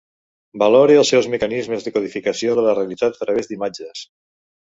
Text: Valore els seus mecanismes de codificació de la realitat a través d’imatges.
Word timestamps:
Valore 0.61 0.95
els 1.01 1.11
seus 1.13 1.27
mecanismes 1.33 1.85
de 1.87 1.93
codificació 1.97 2.57
de 2.61 2.65
la 2.69 2.75
realitat 2.79 3.19
a 3.19 3.25
través 3.27 3.51
d’imatges. 3.51 4.05